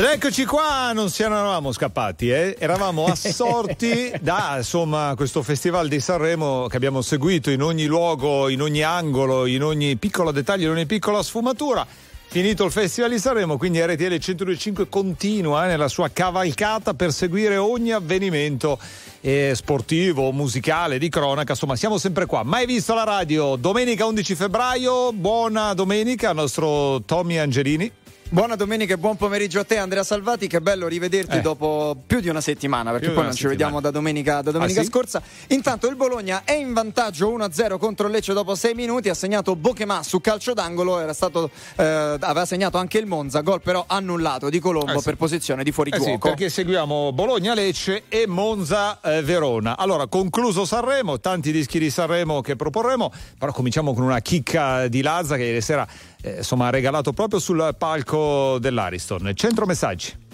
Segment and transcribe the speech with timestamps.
[0.00, 2.56] Ed eccoci qua, non si eravamo scappati, eh?
[2.58, 8.62] eravamo assorti da insomma, questo festival di Sanremo che abbiamo seguito in ogni luogo, in
[8.62, 11.86] ogni angolo, in ogni piccolo dettaglio, in ogni piccola sfumatura.
[12.28, 17.58] Finito il Festival di Sanremo, quindi RTL 125 continua eh, nella sua cavalcata per seguire
[17.58, 18.78] ogni avvenimento
[19.20, 22.42] eh, sportivo, musicale, di cronaca, insomma siamo sempre qua.
[22.42, 23.56] Mai visto la radio?
[23.56, 27.92] Domenica 11 febbraio, buona domenica al nostro Tommy Angelini.
[28.32, 31.40] Buona domenica e buon pomeriggio a te Andrea Salvati, che bello rivederti eh.
[31.40, 34.82] dopo più di una settimana, perché più poi non ci vediamo da domenica, da domenica
[34.82, 35.20] ah, scorsa.
[35.20, 35.52] Sì?
[35.54, 39.56] Intanto il Bologna è in vantaggio 1-0 contro il Lecce dopo 6 minuti, ha segnato
[39.56, 44.60] Bokemà su calcio d'angolo, stato, eh, aveva segnato anche il Monza, gol però annullato di
[44.60, 45.02] Colombo eh sì.
[45.02, 46.10] per posizione di fuori eh gioco.
[46.10, 49.76] Sì, perché seguiamo Bologna-Lecce e Monza-Verona.
[49.76, 55.02] allora, concluso Sanremo, tanti dischi di Sanremo che proporremo, però cominciamo con una chicca di
[55.02, 55.84] Lazza che ieri sera
[56.22, 59.32] eh, insomma, ha regalato proprio sul palco dell'Ariston.
[59.34, 60.28] Centro messaggi.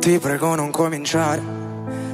[0.00, 1.57] Ti prego non cominciare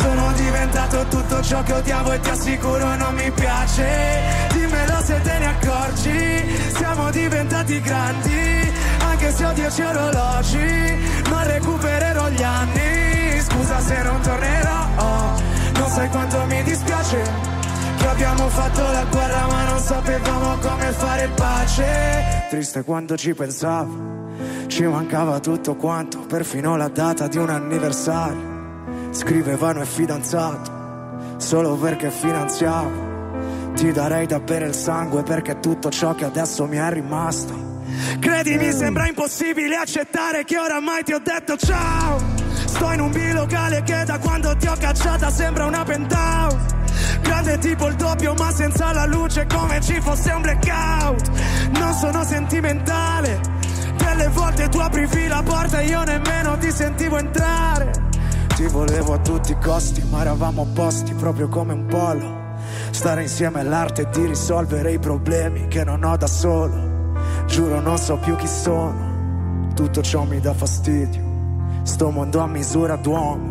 [0.00, 4.48] sono diventato tutto ciò che odiavo e ti assicuro non mi piace.
[4.52, 10.98] Dimmelo se te ne accorgi Siamo diventati grandi Anche se ho dieci orologi
[11.30, 13.40] Ma recupererò gli anni.
[13.40, 14.86] Scusa se non tornerò
[15.74, 17.22] Non sai quanto mi dispiace
[17.96, 22.46] Che abbiamo fatto la guerra ma non sapevamo come fare pace.
[22.48, 24.18] Triste quando ci pensavo
[24.68, 28.49] ci mancava tutto quanto, perfino la data di un anniversario
[29.12, 33.08] Scrivevano è fidanzato, solo perché finanziavo.
[33.74, 37.68] Ti darei da bere il sangue perché tutto ciò che adesso mi è rimasto.
[38.20, 42.18] Credimi, sembra impossibile accettare che oramai ti ho detto ciao.
[42.66, 46.78] Sto in un bilocale che da quando ti ho cacciata sembra una penthouse.
[47.22, 51.30] Grande tipo il doppio ma senza la luce come ci fosse un blackout.
[51.78, 53.40] Non sono sentimentale.
[53.96, 58.09] Delle volte tu aprivi la porta e io nemmeno ti sentivo entrare.
[58.60, 62.58] Ti volevo a tutti i costi, ma eravamo opposti proprio come un polo.
[62.90, 67.14] Stare insieme all'arte di risolvere i problemi che non ho da solo.
[67.46, 71.22] Giuro non so più chi sono, tutto ciò mi dà fastidio.
[71.84, 73.49] Sto mondo a misura d'uomo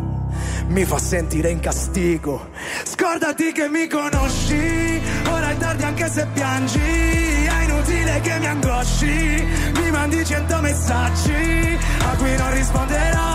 [0.68, 2.50] mi fa sentire in castigo.
[2.84, 6.78] Scordati che mi conosci, ora è tardi anche se piangi.
[6.78, 13.30] È inutile che mi angosci, mi mandi cento messaggi a cui non risponderò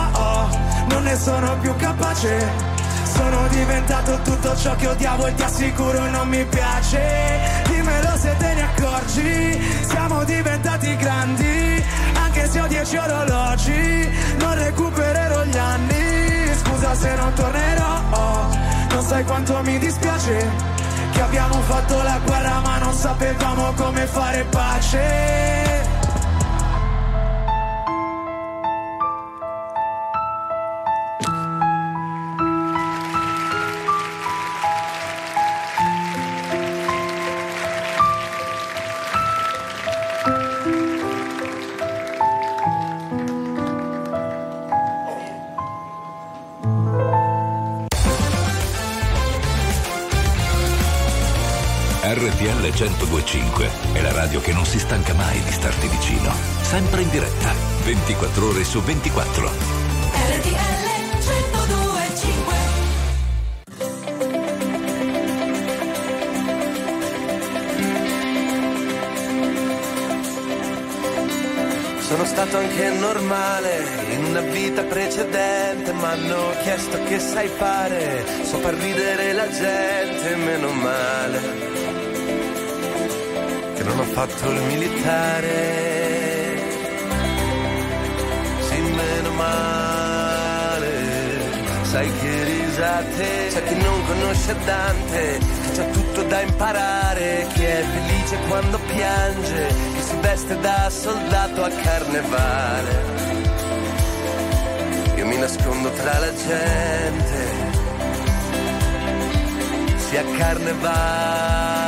[0.95, 2.73] non ne sono più capace.
[3.03, 7.01] Sono diventato tutto ciò che odiavo e ti assicuro non mi piace.
[7.67, 11.83] Dimmelo se te ne accorgi, siamo diventati grandi,
[12.13, 16.24] anche se ho dieci orologi, non recupererò gli anni.
[16.85, 18.01] Scusa se non tornerò,
[18.91, 20.51] non sai quanto mi dispiace.
[21.13, 25.94] Che abbiamo fatto la guerra ma non sapevamo come fare pace
[52.65, 56.33] RTL 1025 è la radio che non si stanca mai di starti vicino.
[56.61, 57.53] Sempre in diretta,
[57.83, 59.47] 24 ore su 24.
[59.47, 62.55] RTL 1025
[71.99, 78.57] Sono stato anche normale in una vita precedente, ma hanno chiesto che sai fare, so
[78.57, 81.84] far ridere la gente, meno male,
[83.85, 85.53] non ho fatto il militare,
[88.67, 90.89] sì, meno male,
[91.83, 97.83] sai che risate, c'è chi non conosce Dante, che c'ha tutto da imparare, chi è
[97.83, 103.13] felice quando piange si veste da soldato a carnevale.
[105.15, 107.53] Io mi nascondo tra la gente,
[110.09, 111.84] sia carnevale,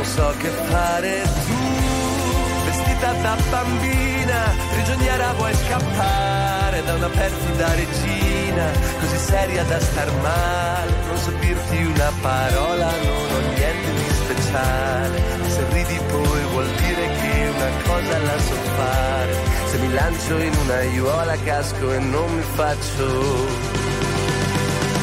[0.00, 4.40] non so che fare tu, vestita da bambina,
[4.72, 8.64] prigioniera vuoi scappare da una perfida regina,
[8.98, 15.18] così seria da star male, non so dirti una parola, non ho niente di speciale
[15.48, 19.34] se ridi poi vuol dire che una cosa la so fare.
[19.66, 23.06] Se mi lancio in una aiuola casco e non mi faccio.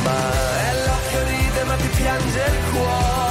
[0.04, 0.20] Ma
[0.66, 3.27] è l'occhio ride ma ti piange il cuore.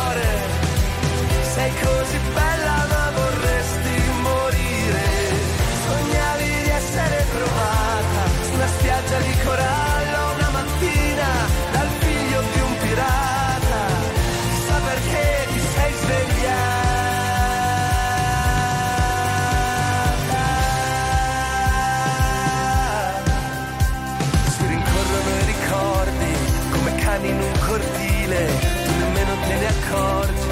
[27.29, 28.47] In un cortile,
[28.85, 30.46] tu nemmeno te ne accorgi,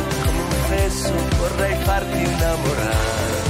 [1.11, 3.43] un fesso vorrei farti innamorare.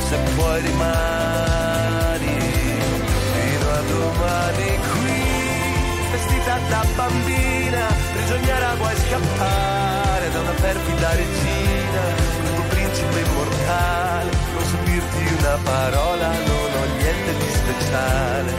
[0.09, 2.37] se puoi rimani
[3.33, 5.23] fino a domani qui,
[6.11, 12.03] vestita da bambina, prigioniera vuoi scappare da una perfida regina,
[12.43, 14.37] con tuo principe immortale.
[14.85, 18.53] Dirti una parola, non ho niente di speciale,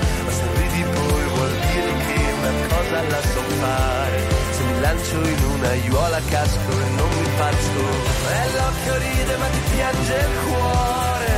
[2.90, 4.20] cosa la so fare.
[4.52, 7.82] Se mi lancio in una aiuola casco e non mi faccio,
[8.38, 11.34] e l'occhio ride ma ti piange il cuore.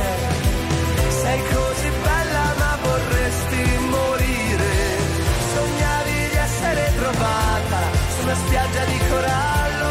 [1.22, 3.62] Sei così bella ma vorresti
[3.96, 4.70] morire.
[5.54, 7.80] Sognavi di essere trovata
[8.14, 9.81] su una spiaggia di corallo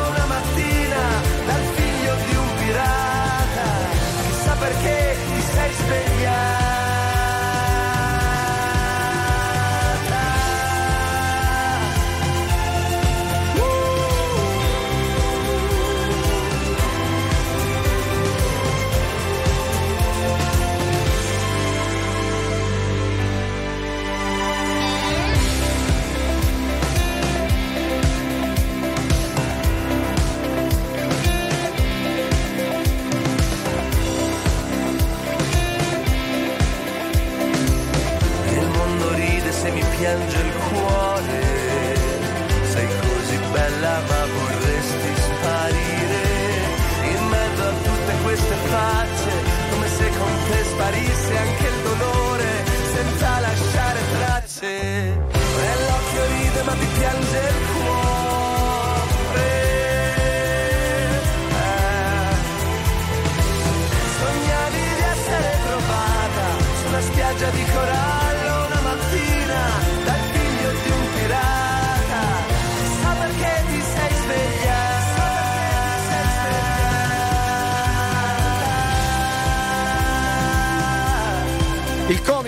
[48.32, 49.32] queste facce,
[49.72, 54.70] come se con te sparisse anche il dolore, senza lasciare tracce.
[54.70, 57.71] E l'occhio ride ma ti piange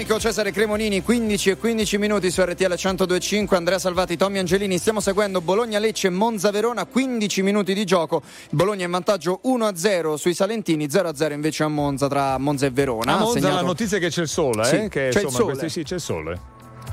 [0.03, 4.77] Il comico Cesare Cremonini, 15 e 15 minuti su RTL 1025, Andrea Salvati, Tommy Angelini.
[4.77, 8.21] Stiamo seguendo Bologna-Lecce, Monza-Verona, 15 minuti di gioco.
[8.49, 13.13] Bologna in vantaggio 1-0 sui Salentini, 0-0 invece a Monza tra Monza e Verona.
[13.13, 14.89] A Monza Segnato- la notizia è che c'è il sole, Sì, eh?
[14.89, 15.45] che, c'è il insomma, sole.
[15.57, 16.39] questi- sì, c'è il sole.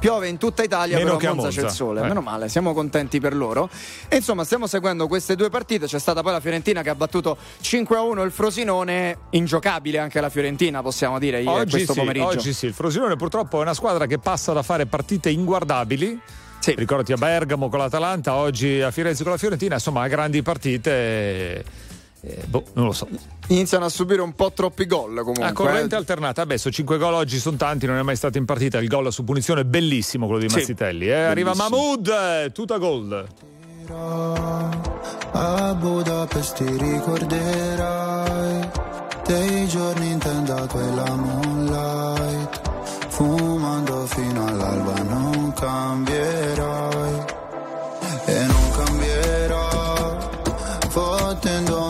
[0.01, 1.77] Piove in tutta Italia, Meno però a a Monza, c'è il Monza.
[1.77, 2.01] sole.
[2.01, 2.05] Eh.
[2.09, 3.69] Meno male, siamo contenti per loro.
[4.09, 5.87] E insomma, stiamo seguendo queste due partite.
[5.87, 9.19] C'è stata poi la Fiorentina che ha battuto 5-1 il Frosinone.
[9.31, 12.27] Ingiocabile anche la Fiorentina, possiamo dire, Oggi questo sì, pomeriggio.
[12.27, 16.19] oggi sì, il Frosinone purtroppo è una squadra che passa da fare partite inguardabili.
[16.61, 16.75] Sì.
[16.77, 21.65] Ricordati a Bergamo con l'Atalanta, oggi a Firenze con la Fiorentina, insomma, grandi partite.
[22.23, 23.09] Eh, boh, non lo so.
[23.49, 25.45] Iniziano a subire un po' troppi gol comunque.
[25.45, 25.99] A corrente eh.
[25.99, 28.79] alternata, adesso 5 gol oggi sono tanti, non è mai stato in partita.
[28.79, 30.57] Il gol su punizione bellissimo quello di sì.
[30.57, 31.09] Mazzitelli.
[31.09, 31.15] Eh?
[31.15, 33.27] Arriva Mahmood, tutta gol.
[35.33, 38.69] A Budapest ti ricorderai
[39.27, 42.61] dei giorni in tenda quella moonlight
[43.09, 47.25] fumando fino all'alba non cambierai
[48.25, 50.19] e non cambierò
[50.89, 51.90] fottendomi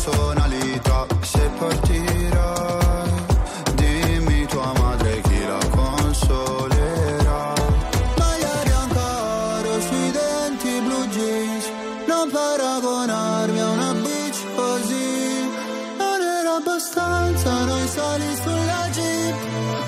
[0.00, 1.06] personalità.
[1.20, 3.10] Se partirai
[3.74, 7.52] dimmi tua madre chi la consolerà.
[8.16, 11.64] Magliare ancora sui denti blu jeans
[12.06, 15.48] Non paragonarmi a una bitch così.
[15.98, 19.36] Non era abbastanza noi sali sulla jeep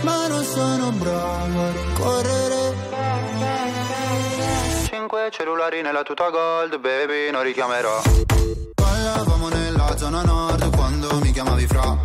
[0.02, 2.90] Ma non sono bravo a correre.
[5.30, 8.02] Cellulari nella tuta gold Baby non richiamerò.
[8.74, 11.96] Ballavamo nella zona nord Quando mi chiamavi fra.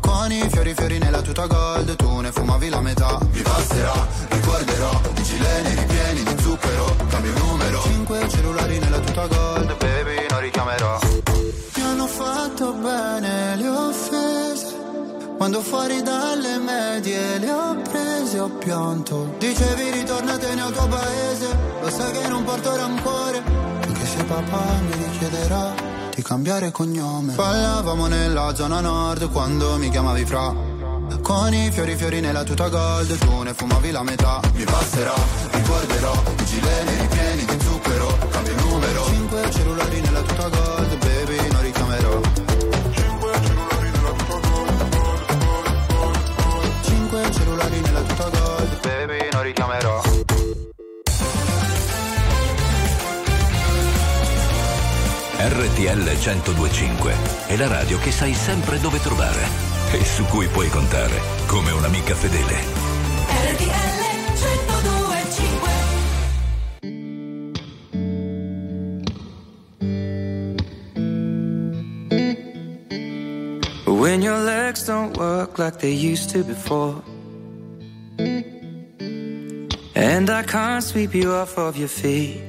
[0.00, 3.18] Con i fiori fiori nella tuta gold Tu ne fumavi la metà.
[3.32, 7.82] Mi passerà, ricorderò I gileni ripieni di zucchero Cambio numero.
[7.82, 10.98] Cinque cellulari nella tuta gold Baby non richiamerò.
[11.76, 14.76] Mi hanno fatto bene le offese.
[15.36, 19.34] Quando fuori dalle medie le ho prese ho pianto.
[19.38, 23.42] Dicevi ritornatene al tuo paese Lo sai che non porto rancore
[23.86, 27.34] Anche se papà mi richiederà Di cambiare cognome.
[27.34, 30.52] Ballavamo nella zona nord Quando mi chiamavi fra.
[31.22, 34.40] Con i fiori fiori nella tuta gold Tu ne fumavi la metà.
[34.52, 35.14] Mi passerà,
[35.52, 39.04] ricorderò I gileni ripieni di zucchero Cambio il numero.
[39.04, 42.20] Cinque cellulari nella tuta gold Baby non richiamerò.
[42.90, 44.72] Cinque cellulari nella tuta gold
[45.70, 45.76] Baby
[47.30, 49.17] non richiamerò
[55.50, 57.14] RTL 1025
[57.46, 59.40] è la radio che sai sempre dove trovare
[59.92, 62.54] e su cui puoi contare come un'amica fedele.
[63.52, 65.70] RTL 1025
[73.86, 77.00] When your legs don't work like they used to before.
[79.94, 82.48] And I can't sweep you off of your feet.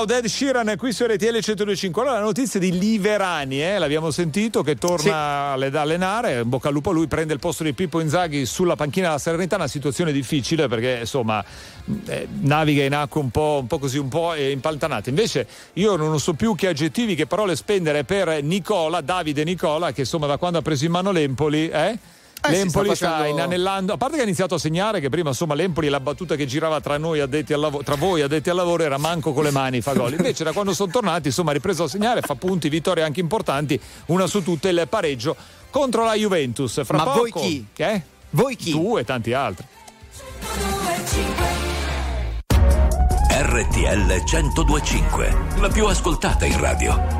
[0.00, 2.00] Loud, Ed Sheeran qui su RTL 125.
[2.00, 6.68] Allora la notizia di Liverani, eh, l'abbiamo sentito, che torna alle- ad allenare, in bocca
[6.68, 9.70] al lupo a lui, prende il posto di Pippo Inzaghi sulla panchina della Salernitana, una
[9.70, 11.44] situazione difficile perché insomma
[12.06, 15.10] eh, naviga in acqua un po', un po' così, un po' impaltanata.
[15.10, 20.00] Invece io non so più che aggettivi, che parole spendere per Nicola, Davide Nicola, che
[20.00, 21.98] insomma da quando ha preso in mano l'Empoli, eh?
[22.42, 25.28] Eh L'Empoli sta sta, facendo- inanellando, a parte che ha iniziato a segnare, che prima
[25.28, 28.56] insomma l'Empoli la battuta che girava tra noi addetti al lavoro, tra voi addetti al
[28.56, 30.12] lavoro era manco con le mani fa gol.
[30.12, 33.78] Invece da quando sono tornati insomma ha ripreso a segnare, fa punti, vittorie anche importanti,
[34.06, 35.36] una su tutte il pareggio
[35.70, 36.82] contro la Juventus.
[36.84, 37.66] Fra Ma poco, voi chi?
[37.72, 38.02] Che è?
[38.30, 38.70] Voi chi?
[38.70, 39.66] Tu e tanti altri.
[43.42, 47.19] RTL 1025, la più ascoltata in radio.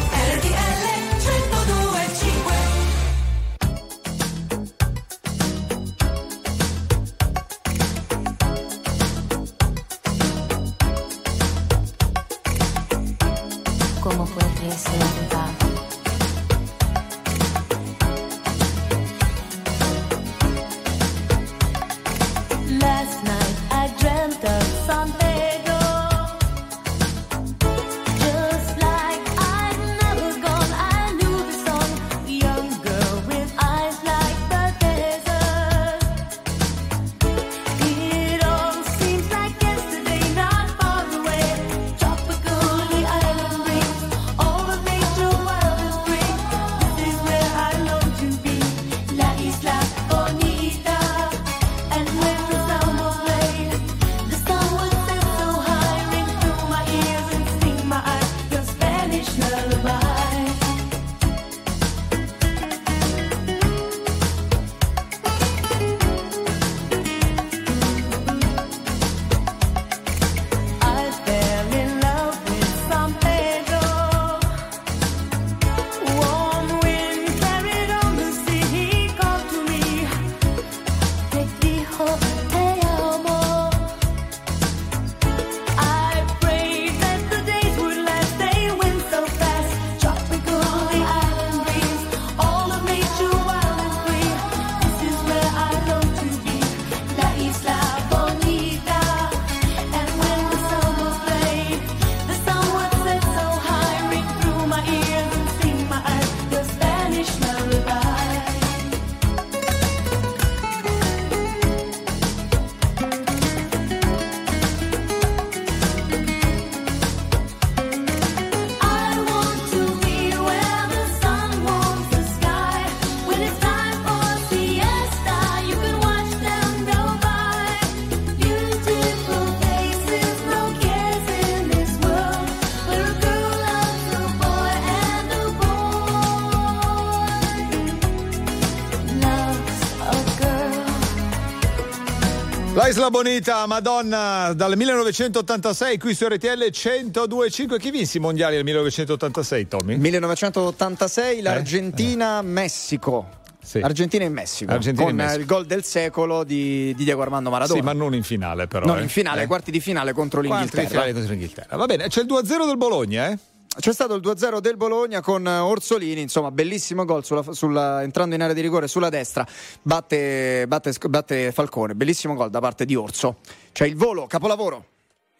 [143.01, 147.79] Isla Bonita, Madonna, dal 1986 qui su RTL 1025.
[147.79, 149.97] Chi vinse i mondiali nel 1986, Tommy?
[149.97, 153.39] 1986 l'Argentina-Messico.
[153.59, 153.79] Sì.
[153.79, 154.71] Argentina e Messico.
[154.71, 155.39] Argentina con eh, Messico.
[155.39, 157.79] il gol del secolo di, di Diego Armando Maradona.
[157.79, 158.85] Sì, ma non in finale però.
[158.85, 159.01] non eh.
[159.01, 159.47] in finale, Eh.
[159.47, 160.89] quarti di finale contro Quarti di l'Inghilterra.
[160.89, 161.77] finale contro l'Inghilterra.
[161.77, 163.37] Va bene, c'è il 2-0 del Bologna, eh?
[163.79, 168.35] C'è stato il 2-0 del Bologna con eh, Orsolini, insomma, bellissimo gol sulla- sulla- entrando
[168.35, 169.47] in area di rigore sulla destra,
[169.81, 173.37] batte, batte- batte Falcone, bellissimo gol da parte di Orso.
[173.71, 174.85] C'è il volo, capolavoro.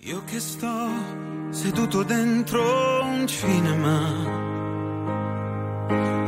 [0.03, 0.87] Io che sto
[1.49, 4.39] seduto dentro un cinema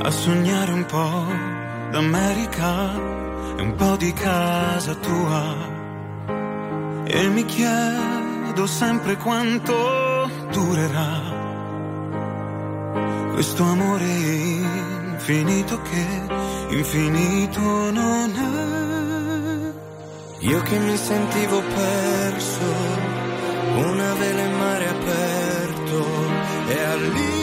[0.06, 1.24] a sognare un po'
[1.92, 2.96] d'America
[3.58, 5.56] e un po' di casa tua
[7.06, 11.43] e mi chiedo sempre quanto durerà
[13.34, 16.06] questo amore infinito che
[16.70, 19.74] infinito non è.
[20.46, 22.62] Io che mi sentivo perso,
[23.76, 26.06] una vela in mare aperto
[26.68, 27.43] e all'improvviso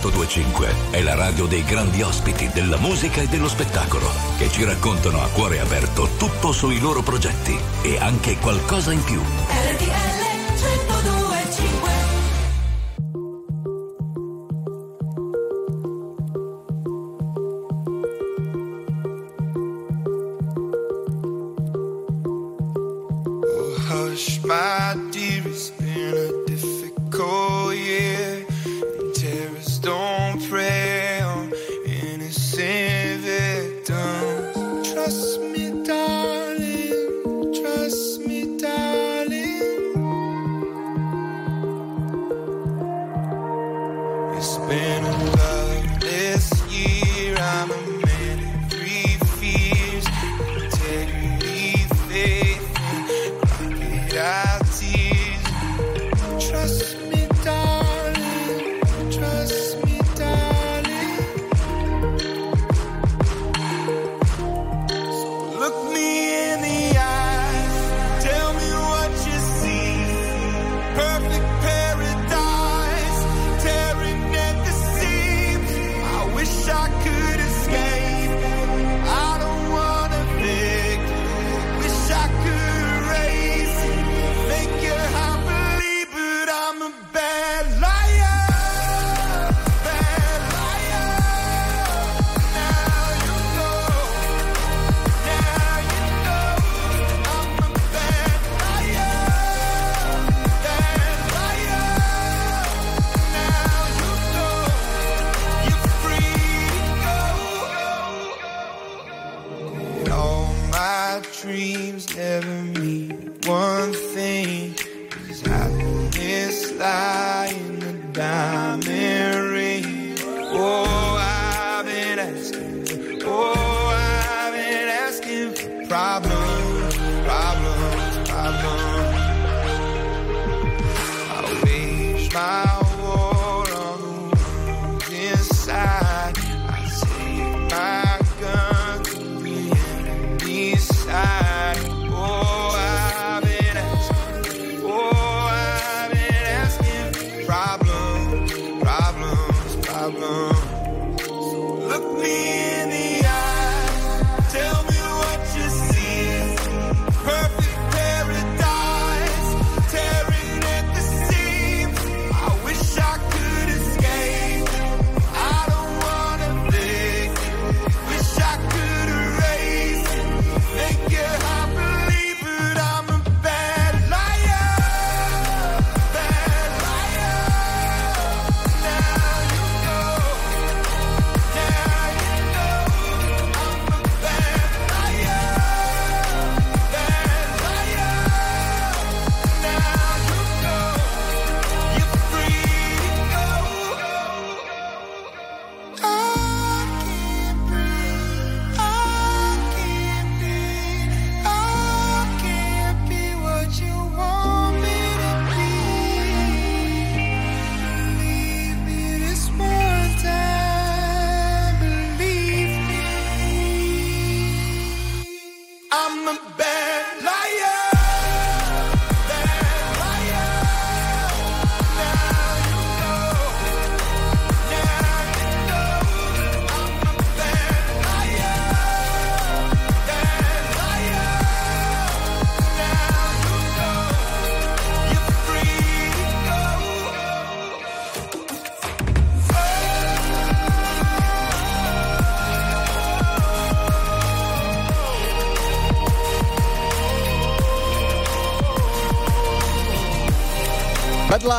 [0.00, 4.08] 102.5 è la radio dei grandi ospiti della musica e dello spettacolo
[4.38, 9.20] che ci raccontano a cuore aperto tutto sui loro progetti e anche qualcosa in più.
[9.20, 10.19] RTL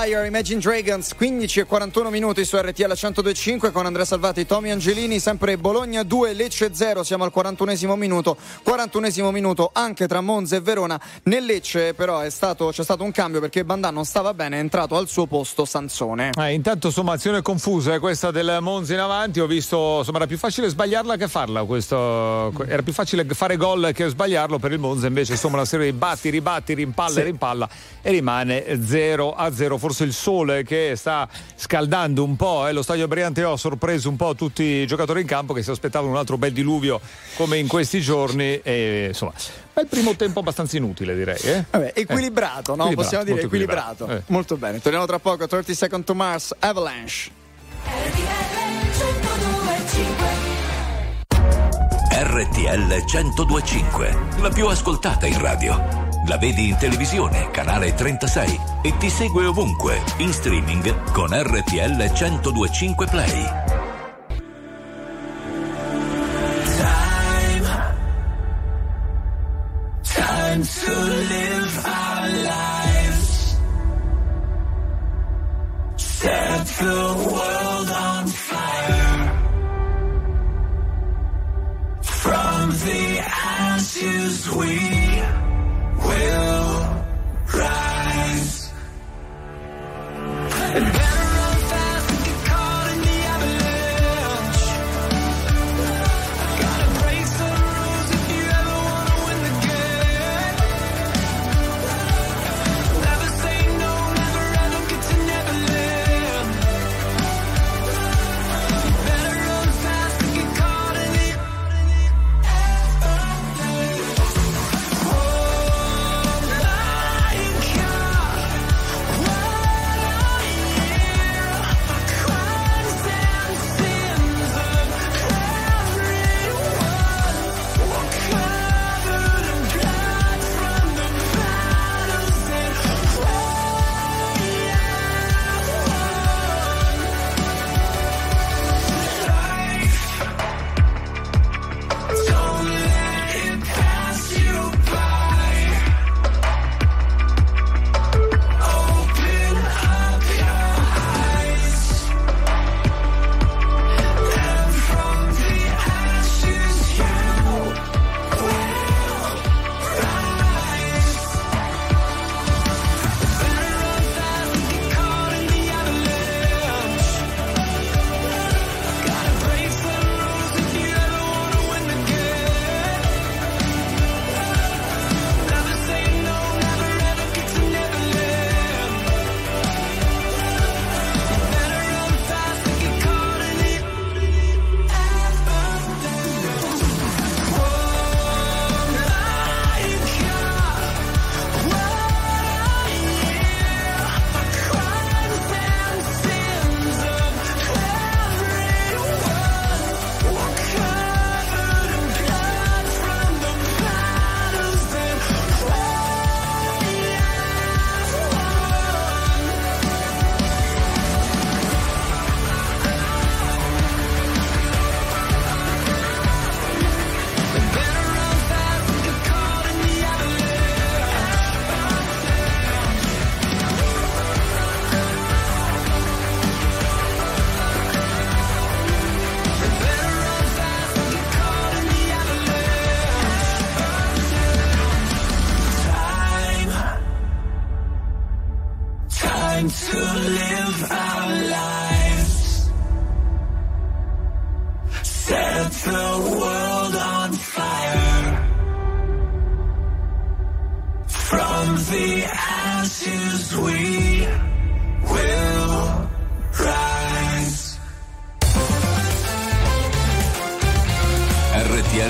[0.04, 5.20] Liar, Imagine Dragons, 15 e 41 minuti su RTL 1025 con Andrea Salvati, Tommy Angelini,
[5.20, 10.60] sempre Bologna 2, Lecce 0, siamo al 41 minuto, 41 minuto anche tra Monza e
[10.62, 11.00] Verona.
[11.24, 14.98] Nel Lecce però stato, c'è stato un cambio perché Bandà non stava bene, è entrato
[14.98, 16.32] al suo posto Sansone.
[16.38, 20.28] Eh, intanto insomma azione confusa, eh, questa del Monza in avanti, ho visto, insomma era
[20.28, 24.80] più facile sbagliarla che farla, questo, era più facile fare gol che sbagliarlo per il
[24.80, 27.22] Monza, invece insomma una serie di batti, ribatti, rimpalla, sì.
[27.24, 27.70] rimpalla
[28.02, 32.72] e rimane 0 a 0 0 forse il sole che sta scaldando un po', eh.
[32.72, 36.12] lo stadio Briante ha sorpreso un po' tutti i giocatori in campo che si aspettavano
[36.12, 37.00] un altro bel diluvio
[37.36, 39.34] come in questi giorni e insomma
[39.74, 41.40] bel primo tempo abbastanza inutile direi.
[41.42, 41.66] Eh?
[41.70, 42.78] Vabbè, equilibrato, eh.
[42.78, 42.84] no?
[42.84, 44.04] Equilibrato, Possiamo dire equilibrato.
[44.04, 44.32] equilibrato.
[44.32, 44.34] Eh.
[44.34, 47.40] Molto bene, torniamo tra poco, 30 Second to Mars, Avalanche.
[52.14, 56.11] RTL 1025, la più ascoltata in radio.
[56.28, 63.08] La vedi in televisione, canale 36 e ti segue ovunque, in streaming con RTL 1025
[63.08, 63.44] Play.
[66.78, 67.66] Time,
[70.04, 73.58] time to live our lives.
[75.96, 79.32] Set the world on fire.
[82.02, 85.31] From the ashes we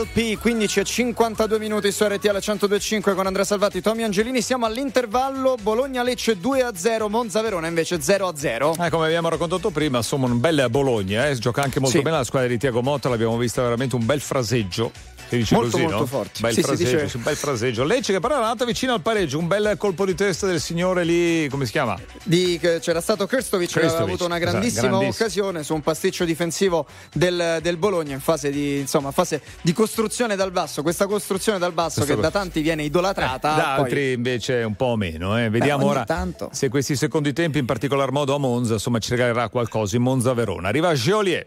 [0.00, 4.40] LP 15 e 52 minuti su RTL 1025 con Andrea Salvati, Tommy Angelini.
[4.40, 8.76] Siamo all'intervallo Bologna-Lecce 2 a 0, Monza-Verona invece 0 a 0.
[8.80, 11.36] Eh, come abbiamo raccontato prima, insomma, un bel Bologna, eh?
[11.36, 12.02] gioca anche molto Sì.
[12.02, 14.90] bene la squadra di Tiago Motta, l'abbiamo vista veramente un bel fraseggio.
[15.30, 16.06] Si dice Molto, così, molto no?
[16.06, 16.40] forte.
[16.40, 17.84] Bel Sì, fraseggio, dice- sì, un bel fraseggio.
[17.84, 21.04] Lecce che però era andata vicino al pareggio, un bel colpo di testa del signore
[21.04, 21.96] lì, come si chiama?
[22.24, 25.14] Di, c'era stato Krstovic che aveva avuto una esatto, grandissima grandissimo.
[25.24, 30.34] occasione su un pasticcio difensivo del, del Bologna in fase di, insomma, fase di costruzione
[30.34, 30.82] dal basso.
[30.82, 33.54] Questa costruzione dal basso Questa che co- da tanti viene idolatrata.
[33.54, 35.38] da poi- altri invece un po' meno.
[35.38, 35.48] eh.
[35.48, 36.48] Vediamo ogni ora tanto.
[36.52, 40.66] se questi secondi tempi, in particolar modo a Monza, insomma, ci regalerà qualcosa in Monza-Verona.
[40.68, 41.46] Arriva Joliet.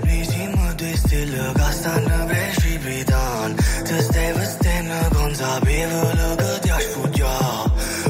[0.00, 0.74] Rizimul
[3.88, 6.02] Astăzi te vestene gonzabilă
[6.40, 7.36] că te-aș futea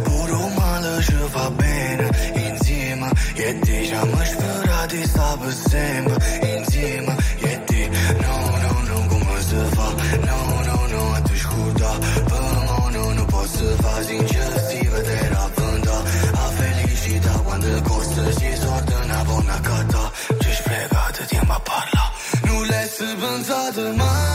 [0.06, 2.06] Purumală și va bine
[2.46, 3.08] Intimă
[3.46, 6.16] e deja mă șpăra de sabă sembă
[6.54, 7.14] Intimă
[7.50, 7.82] e de
[8.24, 9.96] No, no, no, cum o să fac?
[10.28, 11.92] No, no, no, atunci cu da
[12.30, 14.00] Pă, no, no, nu pot să fac.
[14.08, 15.96] Sincer, stivă de rapânda
[16.42, 20.02] A felicita quando costă și soartă N-a bona cata.
[20.40, 22.04] Ce-și plecat, tiemba parla
[22.46, 24.27] Nu le-ai săbânzat mai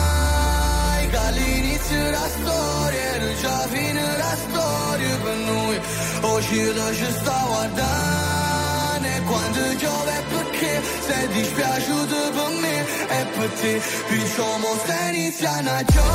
[6.24, 13.49] noi Uscita ci sta guardando E quando piove perché sei dispiaciuto per me E per
[13.59, 16.11] te Diciamo stai iniziando a giovere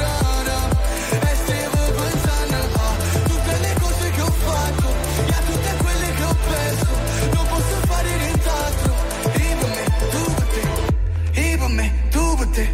[1.11, 2.89] E stavo pensando a
[3.29, 4.89] tutte le cose che ho fatto
[5.27, 6.93] E a tutte quelle che ho perso
[7.35, 8.93] Non posso fare nient'altro
[9.33, 10.63] E per me, tu per te
[11.41, 12.65] E per me, tu per te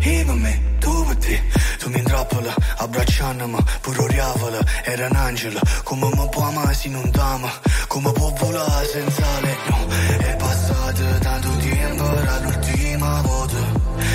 [0.00, 0.75] E per me,
[1.18, 1.42] te
[1.78, 7.10] Tu mi intrappola, abbracciandomi Pure oriavola, era un angelo Come mi può amare se non
[7.10, 7.50] t'ama
[7.88, 9.86] Come può volare senza lei No,
[10.18, 13.56] è passato tanto tempo Era l'ultima volta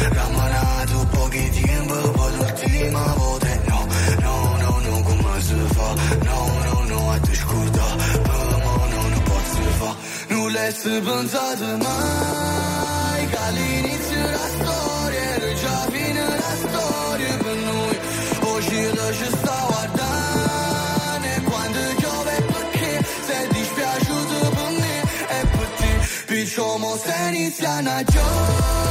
[0.09, 3.87] Ramanato pochi tempo Poi l'ultima volta No,
[4.19, 5.93] no, no, no, come si fa?
[6.23, 9.95] No, no, no, a te scorda Per no, non posso fa
[10.27, 14.00] Non l'hai pensato mai Che all'inizio
[26.71, 28.90] como Ceniciana yo.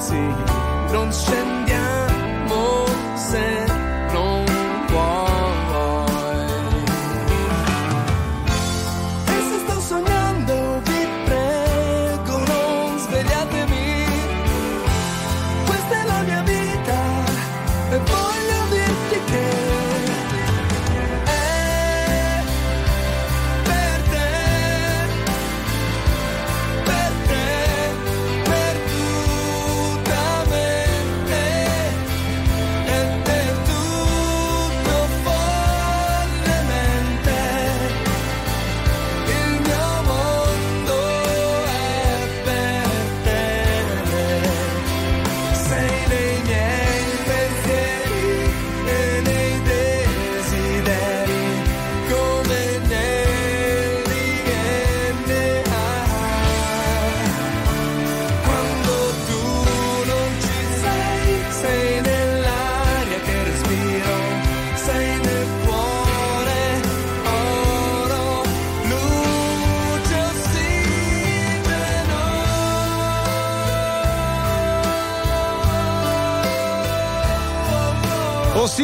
[0.00, 0.14] se.
[0.92, 1.12] Non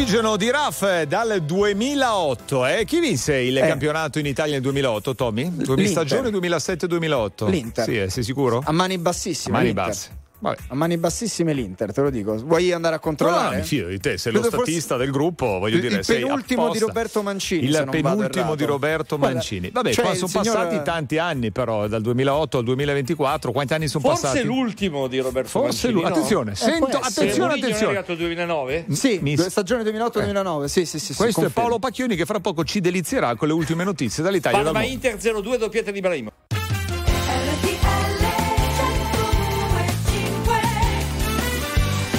[0.07, 2.65] Ossigeno di Raff dal 2008.
[2.65, 2.85] Eh?
[2.85, 3.67] Chi vinse il Eh.
[3.67, 5.51] campionato in Italia nel 2008, Tommy?
[5.53, 5.89] Due L'Inter.
[5.89, 7.49] stagione 2007-2008.
[7.49, 7.85] L'Inter.
[7.85, 8.63] Sì, eh, sei sicuro?
[8.65, 9.55] A mani bassissime.
[9.55, 9.85] Mani l'Inter.
[9.87, 10.11] basse.
[10.39, 10.57] Vabbè.
[10.69, 12.37] A mani bassissime l'Inter, te lo dico.
[12.37, 13.57] Vuoi andare a No, controllare?
[13.57, 16.05] mi fido di te, sei lo Credo forse- statista del gruppo, voglio il- dire, il
[16.05, 16.79] sei penultimo apposta.
[16.79, 19.71] di Roberto Mancini, Il penultimo di Roberto Guarda, Mancini.
[19.71, 23.89] Vabbè, cioè qua sono signor- passati tanti anni però, dal 2008 al 2024, quanti anni
[23.89, 24.45] sono Forse passati?
[24.45, 26.09] l'ultimo di Roberto Forse Mancini, lui, no?
[26.09, 26.91] attenzione, Eh, sento.
[26.91, 27.87] Se attenzione, è attenzione.
[27.87, 28.87] arrivato nel 2009?
[28.91, 30.69] Sì, Mi- stagione 2008-2009.
[30.69, 31.13] Sì, sì, sì.
[31.13, 31.49] sì, Questo è.
[31.49, 34.85] Paolo Pacchioni che fra poco ci delizierà con le ultime notizie dall'Italia e dal.
[34.85, 36.31] Inter 0-2 doppietta di Ibrahimo.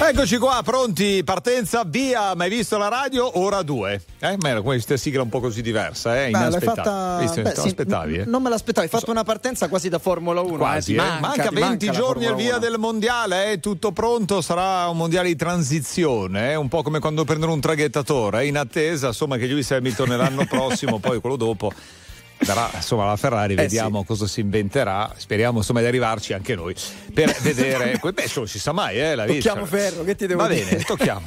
[0.00, 2.34] Eccoci qua, pronti, partenza, via.
[2.36, 3.40] Mai visto la radio?
[3.40, 4.00] Ora due.
[4.20, 4.36] Eh?
[4.38, 6.26] Ma era questa sigla un po' così diversa, eh?
[6.26, 6.82] Beh, l'hai Inaspettata.
[6.82, 7.18] fatta...
[7.20, 8.24] Visto, beh, te sì, l'aspettavi, eh?
[8.24, 10.56] Non me l'aspettavi, hai fatto una partenza quasi da Formula 1.
[10.56, 11.00] Quasi, eh, eh.
[11.00, 12.58] ti manca, manca, ti 20 manca giorni al via 1.
[12.58, 16.54] del mondiale, è tutto pronto, sarà un mondiale di transizione, eh?
[16.54, 18.46] un po' come quando prendono un traghettatore, eh?
[18.46, 21.72] in attesa insomma che Lewis Hamilton l'anno prossimo, poi quello dopo
[22.38, 26.74] darà insomma la Ferrari, Eh, vediamo cosa si inventerà, speriamo insomma di arrivarci anche noi
[27.12, 29.50] per vedere, beh insomma si sa mai, eh, la vista.
[29.54, 30.64] Tocchiamo ferro, che ti devo Va dire?
[30.64, 31.26] bene, tocchiamo.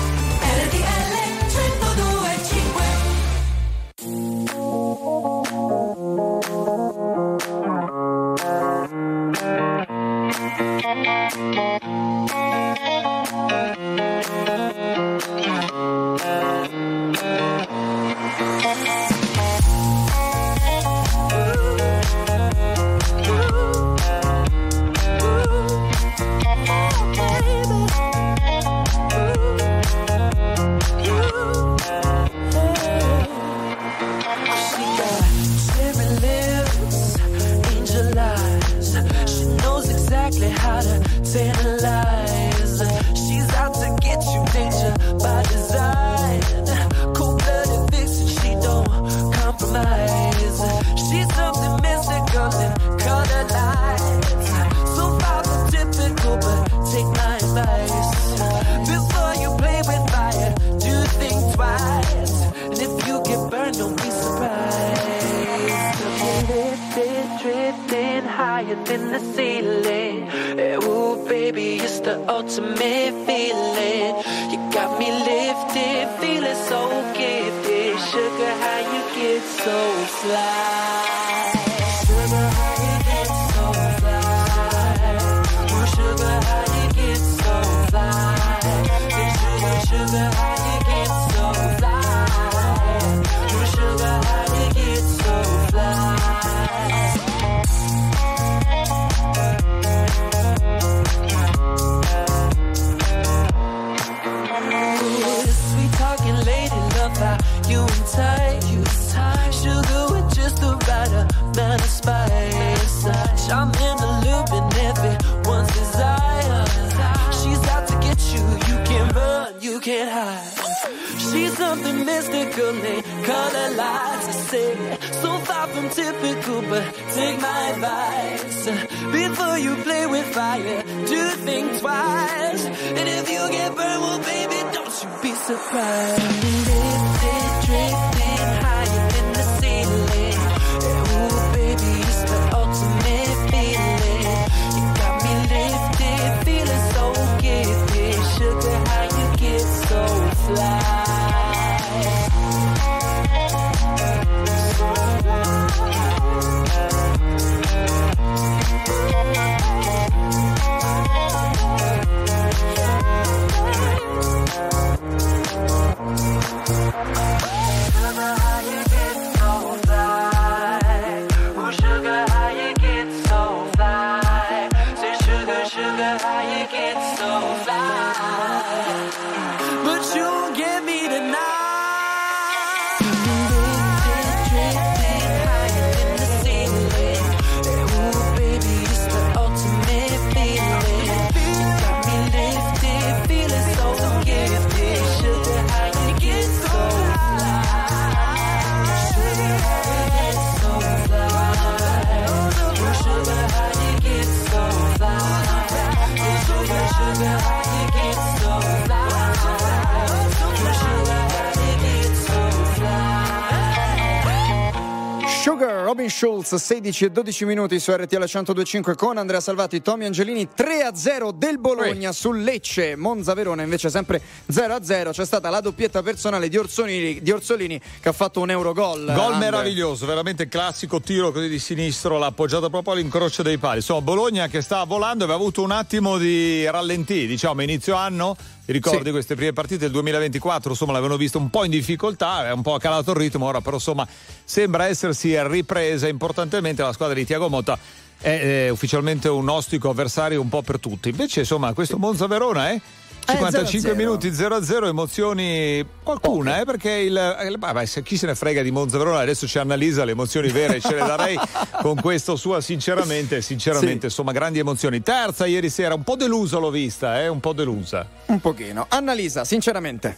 [216.01, 220.81] Robin Schulz, 16 e 12 minuti su RTL 1025 con Andrea Salvati, Tommy Angelini, 3
[220.81, 225.11] a 0 del Bologna sul Lecce, Monza Verona invece sempre 0 a 0.
[225.11, 229.05] C'è stata la doppietta personale di Orsolini, di Orsolini che ha fatto un Eurogol.
[229.13, 229.51] Gol Andre.
[229.51, 233.77] meraviglioso, veramente classico tiro così di sinistro, l'ha appoggiato proprio all'incrocio dei pali.
[233.77, 238.35] Insomma, Bologna che sta volando aveva avuto un attimo di rallentì, diciamo, inizio anno.
[238.65, 239.11] Ricordi Sì.
[239.11, 240.69] queste prime partite del 2024?
[240.71, 243.75] Insomma, l'avevano visto un po' in difficoltà, è un po' calato il ritmo, ora però
[243.77, 244.07] insomma
[244.43, 247.77] sembra essersi ripresa importantemente la squadra di Tiago Motta.
[248.17, 251.09] È eh, ufficialmente un ostico avversario un po' per tutti.
[251.09, 252.79] Invece, insomma, questo Monza Verona è
[253.25, 253.95] 55 0-0.
[253.95, 258.71] minuti 0-0, emozioni qualcuna, eh, perché il, eh, vabbè, se- chi se ne frega di
[258.71, 261.37] Monza Verona adesso ci analizza le emozioni vere, ce le darei
[261.81, 265.01] con questo sua sinceramente, sinceramente, insomma, grandi emozioni.
[265.01, 268.05] Terza ieri sera, un po' delusa l'ho vista, eh, un po' delusa.
[268.25, 268.85] Un pochino.
[268.89, 270.17] Annalisa, sinceramente.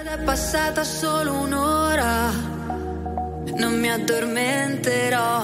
[0.00, 2.30] Ed è passata solo un'ora,
[3.56, 5.42] non mi addormenterò.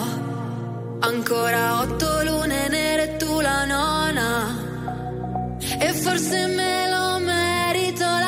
[1.00, 4.66] Ancora otto lune nere e tu la nona.
[5.60, 8.27] E forse me lo merito, la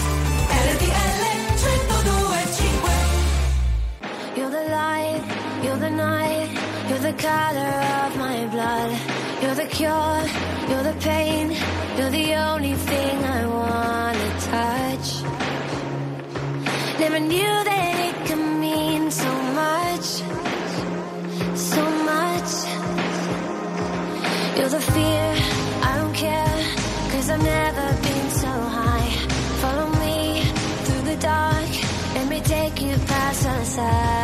[33.71, 34.20] side.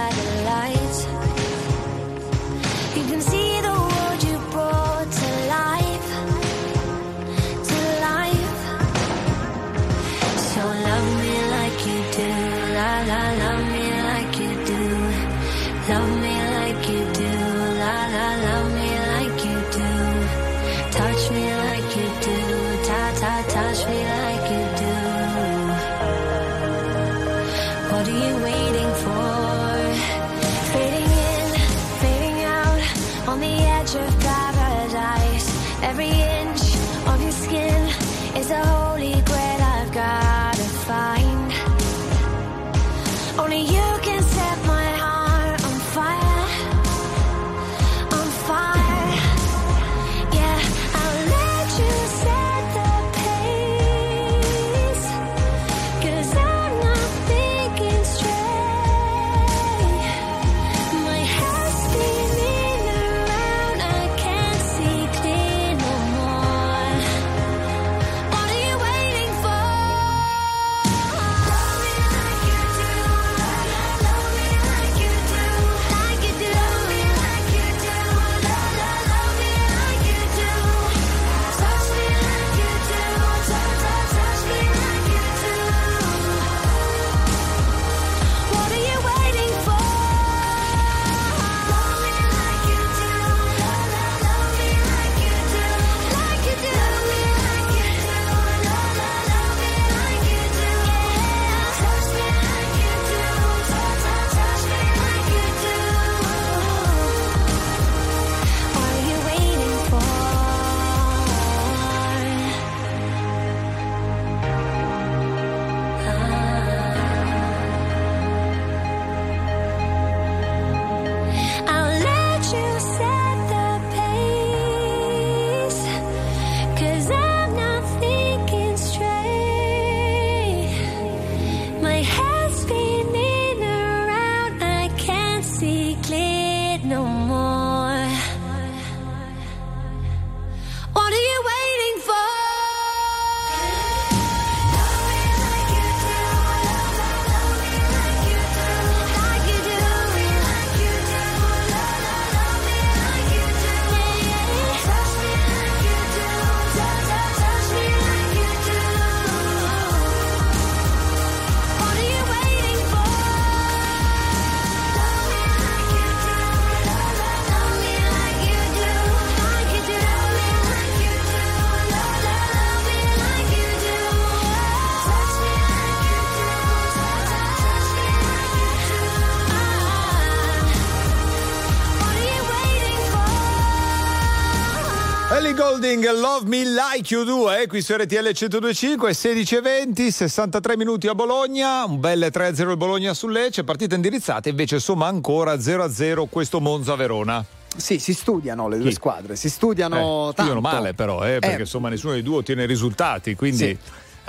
[185.77, 191.13] Holding Love Me Like You 2 eh, qui su RTL 1025 16:20 63 minuti a
[191.13, 196.59] Bologna un bel 3-0 il Bologna su Lecce partita indirizzata invece somma ancora 0-0 questo
[196.59, 198.95] Monza Verona sì, si studiano le due Chi?
[198.95, 200.31] squadre, si studiano eh, tanto.
[200.31, 201.59] Studiano male però, eh, perché eh.
[201.59, 203.57] insomma nessuno dei due ottiene risultati, quindi...
[203.57, 203.77] Sì.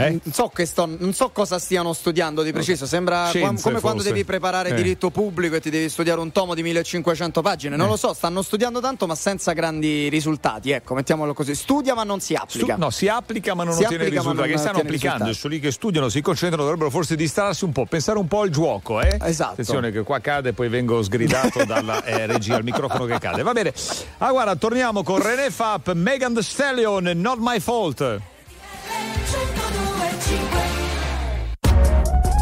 [0.00, 0.10] Eh?
[0.10, 2.86] Non, so che sto- non so cosa stiano studiando di preciso.
[2.86, 4.12] Sembra Scienze, come quando forse.
[4.12, 4.74] devi preparare Eh.
[4.74, 7.74] diritto pubblico e ti devi studiare un tomo di 1500 pagine.
[7.74, 7.90] Non Eh.
[7.90, 10.70] lo so, stanno studiando tanto, ma senza grandi risultati.
[10.70, 11.56] Ecco, mettiamolo così.
[11.56, 12.76] Studia, ma non si Stu- applica.
[12.76, 14.36] no, si applica ma non Si ottiene risultati.
[14.36, 15.34] non Che stanno applicando, risultati.
[15.34, 18.50] sono lì che studiano, si concentrano, dovrebbero forse distrarsi un po', pensare un po' al
[18.50, 19.18] gioco, eh?
[19.20, 19.50] Esatto.
[19.52, 23.42] Attenzione che qua cade e poi vengo sgridato dalla eh, regia, il microfono che cade.
[23.42, 23.72] Va bene.
[24.18, 28.20] Ah, guarda, torniamo con René Fap, Megan The Stallion, Not My Fault.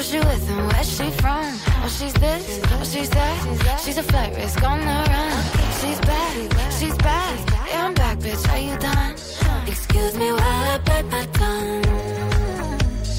[0.00, 1.44] Who she with and where she from?
[1.44, 3.80] Oh, she's this, oh, she's that.
[3.84, 5.44] She's a flight risk on the run.
[5.78, 7.38] She's back, she's back.
[7.68, 8.48] Yeah, I'm back, bitch.
[8.50, 9.12] Are you done?
[9.68, 11.84] Excuse me while I bite my tongue.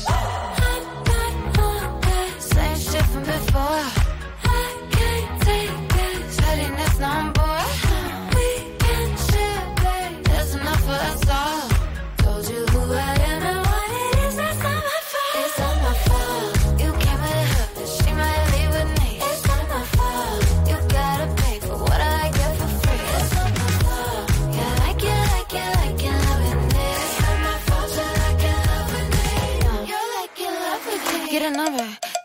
[0.10, 0.84] I'm
[1.54, 2.40] not okay.
[2.40, 3.86] Same shit from before.
[4.44, 5.70] I can't take
[6.02, 6.32] it.
[6.32, 7.41] Setting this number.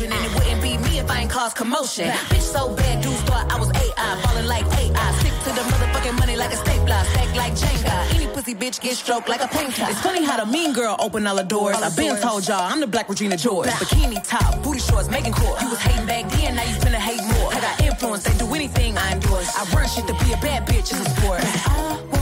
[0.00, 2.08] And it wouldn't be me if I ain't cause commotion.
[2.08, 5.12] Bitch so bad, dudes thought I was AI, falling like AI.
[5.20, 8.14] Stick to the motherfucking money like a stapler, stack like Jenga.
[8.14, 9.84] Any pussy bitch get stroked like a painter.
[9.88, 11.76] It's funny how the mean girl open all the doors.
[11.76, 13.68] I've been told y'all I'm the black Regina George.
[13.68, 15.60] Bikini top, booty shorts, making court.
[15.60, 17.52] You was hating back then, now you finna hate more.
[17.52, 19.54] I got influence, they do anything I endorse.
[19.56, 21.40] I run shit to be a bad bitch is a sport.
[21.42, 22.21] I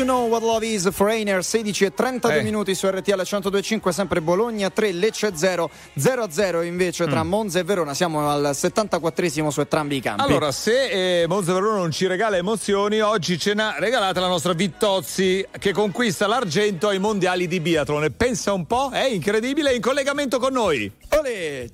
[0.00, 2.42] To know what love is for Rainer 16 e 32 Eh.
[2.42, 7.64] minuti su RTL 1025 sempre Bologna 3 Lecce 0 0 0 invece tra Monza e
[7.64, 12.06] Verona siamo al 74esimo su entrambi i campi Allora, se eh, Monza Verona non ci
[12.06, 17.60] regala emozioni, oggi ce n'ha regalata la nostra Vittozzi che conquista l'argento ai mondiali di
[17.60, 18.04] biathlon.
[18.04, 20.90] E pensa un po', è incredibile, è in collegamento con noi.
[21.18, 21.66] Olè!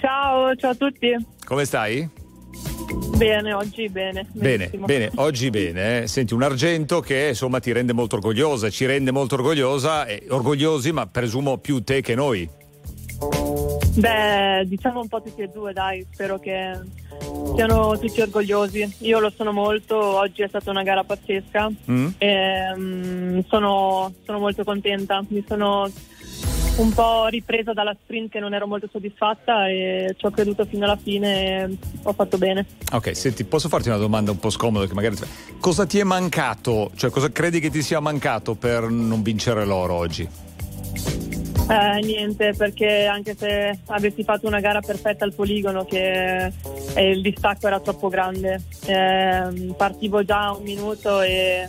[0.00, 1.14] Ciao, ciao a tutti.
[1.44, 2.08] Come stai?
[3.16, 4.26] Bene, oggi bene.
[4.32, 6.02] Bene, bene, oggi bene.
[6.02, 6.06] eh.
[6.08, 10.92] Senti, un argento che insomma ti rende molto orgogliosa, ci rende molto orgogliosa, e orgogliosi,
[10.92, 12.48] ma presumo più te che noi.
[13.96, 16.72] Beh, diciamo un po' tutti e due, dai, spero che
[17.54, 18.96] siano tutti orgogliosi.
[19.00, 22.06] Io lo sono molto, oggi è stata una gara pazzesca Mm?
[22.18, 25.22] e mm, sono, sono molto contenta.
[25.28, 25.88] Mi sono
[26.76, 30.84] un po' ripresa dalla sprint che non ero molto soddisfatta e ci ho creduto fino
[30.84, 32.66] alla fine e ho fatto bene.
[32.92, 35.16] Ok, senti, posso farti una domanda un po' scomoda che magari...
[35.60, 36.90] Cosa ti è mancato?
[36.96, 40.28] Cioè, cosa credi che ti sia mancato per non vincere l'oro oggi?
[41.66, 46.52] Eh, niente, perché anche se avessi fatto una gara perfetta al poligono, che
[46.94, 51.68] eh, il distacco era troppo grande, ehm, partivo già un minuto e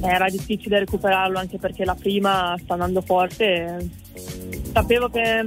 [0.00, 3.90] era difficile recuperarlo anche perché la prima sta andando forte.
[4.72, 5.46] Sapevo che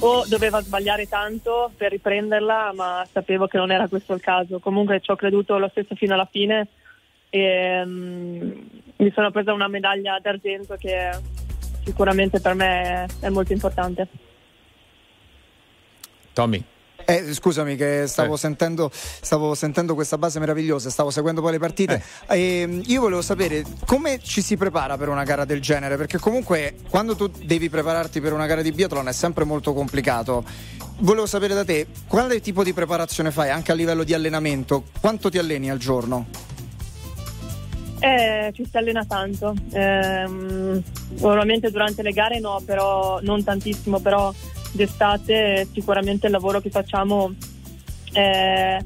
[0.00, 4.58] o doveva sbagliare tanto per riprenderla, ma sapevo che non era questo il caso.
[4.60, 6.68] Comunque ci ho creduto lo stesso fino alla fine
[7.30, 8.50] e mm,
[8.96, 11.10] mi sono presa una medaglia d'argento che
[11.84, 14.06] sicuramente per me è molto importante.
[16.32, 16.64] Tommy.
[17.10, 18.36] Eh, scusami che stavo, Eh.
[18.36, 22.02] sentendo, stavo sentendo questa base meravigliosa, stavo seguendo poi le partite.
[22.28, 26.74] Ehm, io volevo sapere come ci si prepara per una gara del genere, perché comunque
[26.90, 30.44] quando tu devi prepararti per una gara di biathlon è sempre molto complicato.
[30.98, 35.30] Volevo sapere da te quale tipo di preparazione fai anche a livello di allenamento, quanto
[35.30, 36.26] ti alleni al giorno?
[38.00, 39.54] Eh, ci si allena tanto.
[39.72, 40.82] Ehm,
[41.20, 44.30] normalmente durante le gare no, però non tantissimo, però
[44.72, 47.32] d'estate sicuramente il lavoro che facciamo
[48.12, 48.78] è,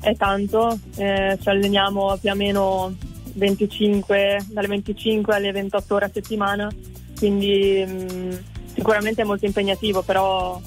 [0.00, 0.78] è tanto.
[0.96, 2.94] Eh, ci alleniamo più o meno
[3.34, 6.68] 25, dalle 25 alle 28 ore a settimana,
[7.18, 8.30] quindi mm,
[8.74, 10.60] sicuramente è molto impegnativo, però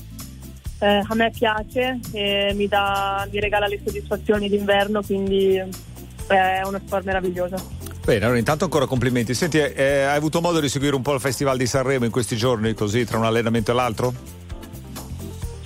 [0.80, 6.80] eh, a me piace e mi, dà, mi regala le soddisfazioni d'inverno, quindi è uno
[6.86, 7.82] sport meraviglioso.
[8.04, 9.34] Bene, allora intanto ancora complimenti.
[9.34, 12.36] Senti, eh, hai avuto modo di seguire un po' il Festival di Sanremo in questi
[12.36, 14.14] giorni, così tra un allenamento e l'altro?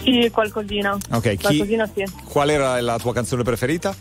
[0.08, 0.98] Sì, qualcosina.
[1.12, 2.06] Ok, chi- Qualcosina sì.
[2.24, 3.94] Qual era la tua canzone preferita?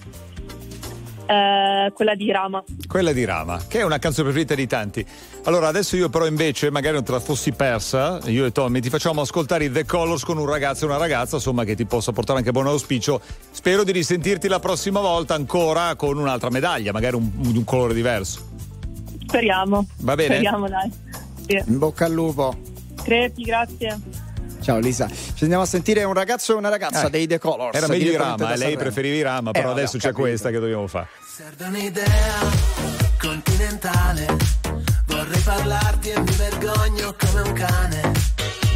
[1.29, 2.63] Eh, quella di Rama.
[2.87, 5.05] Quella di Rama, che è una canzone preferita di tanti.
[5.47, 8.89] Allora, adesso io però invece, magari non te la fossi persa, io e Tommy ti
[8.89, 12.13] facciamo ascoltare i The Colors con un ragazzo e una ragazza, insomma, che ti possa
[12.13, 13.21] portare anche buon auspicio.
[13.51, 17.95] Spero di risentirti la prossima volta ancora con un'altra medaglia, magari un, di un colore
[17.95, 18.47] diverso.
[19.27, 19.85] Speriamo.
[20.03, 20.35] Va bene?
[20.35, 20.89] Speriamo, dai.
[21.45, 21.61] Sì.
[21.67, 22.57] In bocca al lupo.
[23.03, 23.99] Crepi, grazie.
[24.67, 27.77] Ciao Lisa, ci andiamo a sentire un ragazzo e una ragazza Eh, dei The Colors.
[27.77, 28.83] Era meglio di direttamente Rama, eh, lei Sanremo.
[28.83, 30.21] preferivi Rama, Eh, però vabbè, adesso c'è capito.
[30.23, 31.07] questa che dobbiamo fare.
[31.37, 32.35] Serve un'idea
[33.21, 34.27] continentale.
[35.07, 38.01] Vorrei parlarti e mi vergogno come un cane.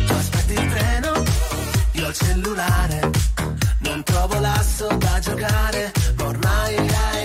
[0.06, 1.12] Tu aspetti il treno,
[1.92, 3.10] io il cellulare.
[3.80, 5.90] Non trovo l'asso da giocare.
[6.18, 7.19] Ma ormai ai,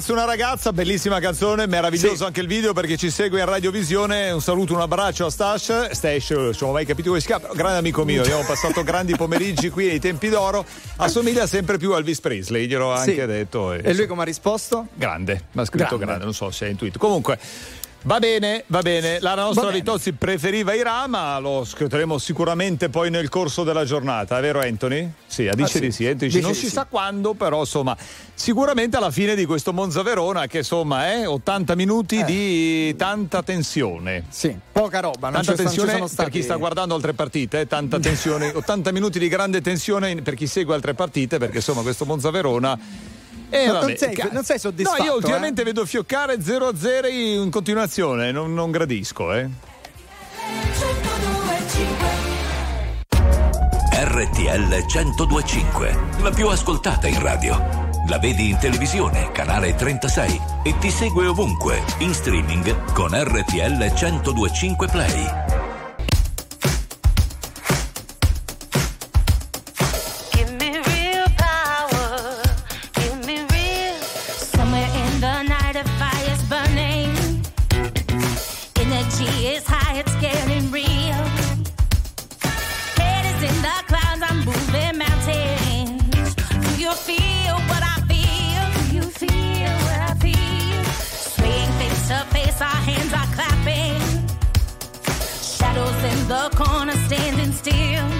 [0.00, 3.44] ragazzo e una ragazza, bellissima canzone, meraviglioso anche il video per chi ci segue in
[3.44, 4.30] radiovisione.
[4.30, 5.90] Un saluto, un abbraccio a Stash.
[5.90, 9.68] Stash, non ho mai capito come si chiama, grande amico mio, abbiamo passato grandi pomeriggi
[9.68, 10.64] qui ai tempi d'oro.
[10.96, 13.10] Assomiglia sempre più a Elvis Presley, gliel'ho Sì.
[13.10, 13.72] anche detto.
[13.74, 14.86] E lui come ha risposto?
[14.94, 16.04] Grande, mi ha scritto grande.
[16.06, 16.24] Grande.
[16.24, 16.98] non so se è intuito.
[16.98, 17.38] Comunque.
[18.02, 19.20] Va bene, va bene.
[19.20, 19.78] La nostra bene.
[19.78, 25.10] Vitozzi preferiva Ira, ma lo ascolteremo sicuramente poi nel corso della giornata, è vero Anthony?
[25.26, 25.80] Sì, dice Ah, sì.
[25.80, 26.06] di sì.
[26.06, 26.70] Anthony dice, non si sì.
[26.72, 27.94] sa quando, però insomma,
[28.32, 34.16] sicuramente alla fine di questo Monza Verona, che insomma è 80 minuti di tanta tensione.
[34.16, 34.22] Eh.
[34.30, 37.66] Sì, poca roba, non Tanta tensione sono stati- per chi sta guardando altre partite, eh,
[37.66, 42.06] tanta tensione, 80 minuti di grande tensione per chi segue altre partite, perché insomma questo
[42.06, 42.78] Monza Verona.
[43.50, 45.64] Eh, Non- non vabbè, sei- ca- non sei soddisfatto, No, io ultimamente eh?
[45.64, 49.48] vedo fioccare 0-0 in continuazione, non, non gradisco, eh.
[53.92, 57.88] RTL 1025, la più ascoltata in radio.
[58.08, 64.88] La vedi in televisione, canale 36 e ti segue ovunque, in streaming con RTL 1025
[64.88, 65.24] Play.
[96.30, 98.19] The corner, standing still.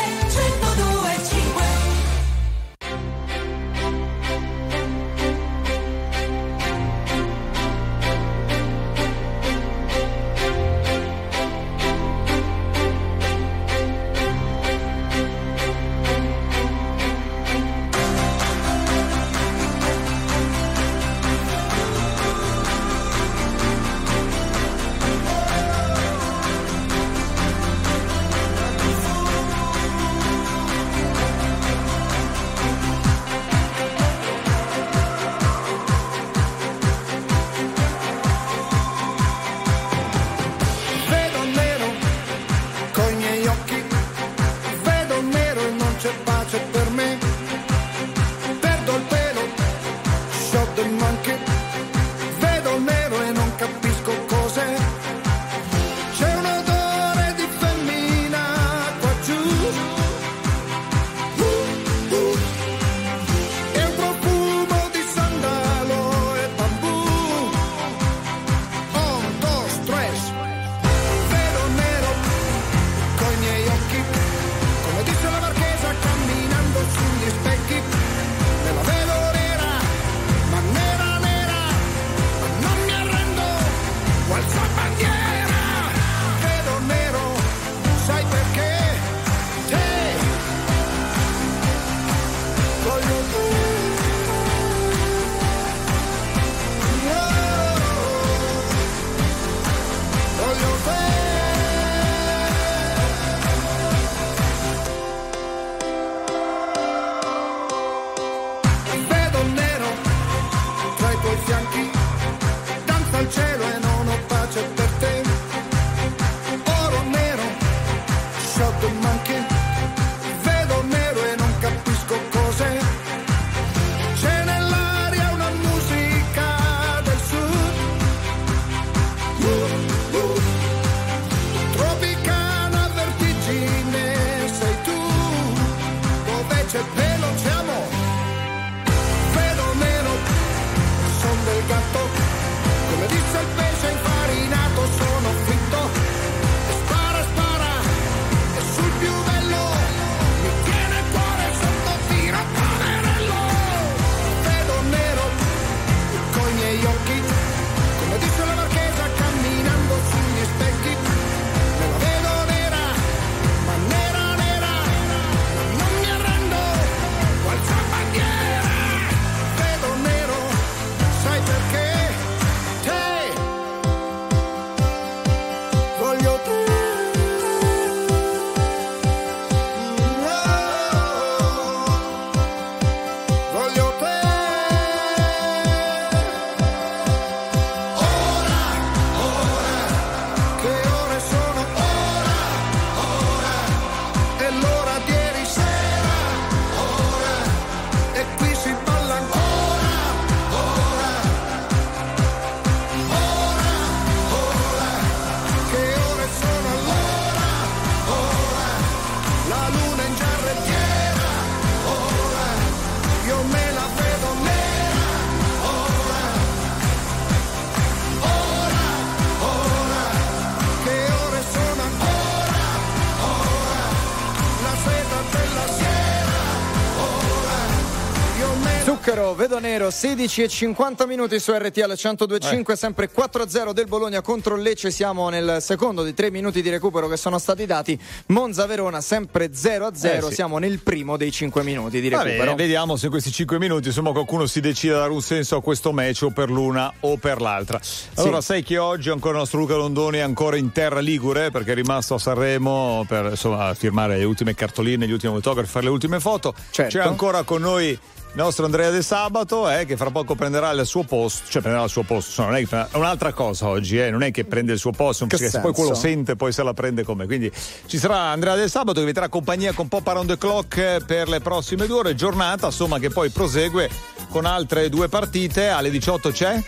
[229.35, 234.91] vedo nero, 16 e 50 minuti su RTL 1025, sempre 4-0 del Bologna contro Lecce,
[234.91, 239.91] siamo nel secondo di tre minuti di recupero che sono stati dati, Monza-Verona sempre 0-0,
[240.05, 240.33] Eh sì.
[240.33, 242.37] siamo nel primo dei 5 minuti di recupero.
[242.37, 245.55] bene, vediamo se in questi 5 minuti insomma qualcuno si decide a dare un senso
[245.55, 247.79] a questo match o per l'una o per l'altra.
[248.15, 251.71] Allora sai che oggi ancora il nostro Luca Londoni è ancora in terra ligure perché
[251.71, 255.91] è rimasto a Sanremo per insomma firmare le ultime cartoline, gli ultimi autografi, fare le
[255.91, 256.53] ultime foto.
[256.71, 256.97] Certo.
[256.97, 257.97] C'è ancora con noi
[258.33, 261.83] il nostro Andrea De Sabato eh, che fra poco prenderà il suo posto, cioè prenderà
[261.85, 264.71] il suo posto, non è, che- è un'altra cosa oggi, eh, non è che prende
[264.71, 267.25] il suo posto, Che perché se poi quello sente poi se la prende come.
[267.25, 267.51] Quindi
[267.87, 271.01] ci sarà Andrea Del Sabato che vi terrà compagnia con Pop Around the Clock eh,
[271.05, 273.89] per le prossime due ore, giornata insomma che poi prosegue
[274.29, 276.63] con altre due partite, alle 18 c'è?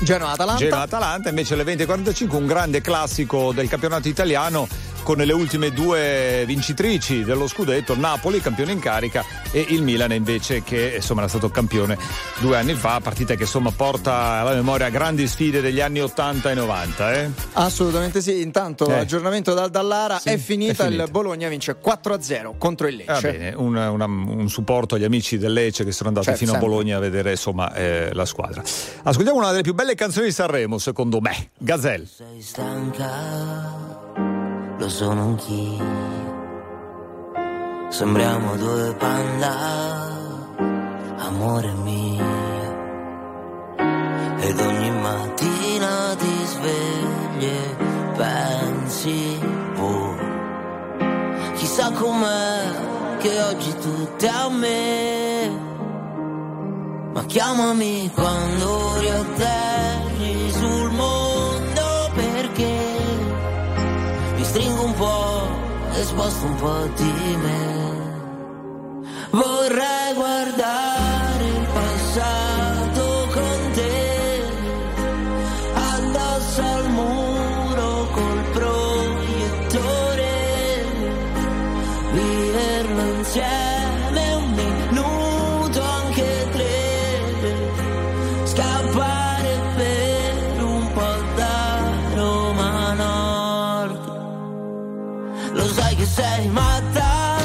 [0.00, 0.62] Genoa-Atalanta.
[0.62, 4.68] Genoa-Atalanta, invece alle 20.45 un grande classico del campionato italiano
[5.02, 10.12] con le ultime due vincitrici dello scudetto, il Napoli campione in carica e il Milan
[10.12, 11.96] invece che insomma era stato campione
[12.40, 16.54] due anni fa, partita che insomma porta alla memoria grandi sfide degli anni 80 e
[16.54, 17.14] 90.
[17.14, 17.30] Eh?
[17.54, 18.94] Assolutamente sì, intanto Eh.
[18.98, 21.04] aggiornamento dal Dallara, Sì, è, finita, è finita.
[21.04, 23.12] il Bologna vince 4-0 contro il Lecce.
[23.12, 26.50] Va bene, un, una- un supporto agli amici del Lecce che sono andati Certo, fino
[26.52, 26.70] a sempre.
[26.76, 28.62] Bologna a vedere insomma eh, la squadra.
[29.02, 32.06] Ascoltiamo una delle più belle canzoni di Sanremo, secondo me, Gazelle.
[32.06, 34.07] Sei stanca,
[34.78, 36.06] lo sono anch'io.
[37.88, 39.54] Sembriamo due panda,
[41.18, 42.26] amore mio.
[44.40, 47.76] Ed ogni mattina ti svegli e
[48.16, 49.38] pensi,
[49.74, 50.16] boh,
[51.54, 55.66] chissà com'è che oggi tutto è a me.
[57.12, 61.27] Ma chiamami quando riatterri sul mondo
[65.98, 67.76] e sposto un po' di me.
[69.30, 71.07] Vorrei guardare
[96.18, 97.36] sei matta,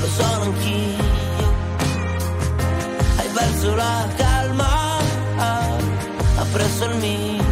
[0.00, 1.48] lo sono anch'io.
[3.16, 4.98] Hai perso la calma,
[6.36, 7.44] appresso il mio.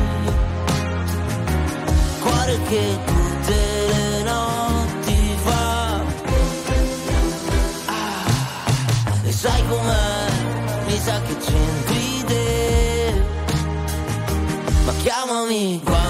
[2.20, 3.56] Cuore che tutte
[3.92, 6.00] le notti fa.
[7.86, 8.24] Ah,
[9.24, 10.26] e sai com'è?
[10.86, 13.22] Mi sa che c'entri te.
[14.84, 16.07] Ma chiamami quando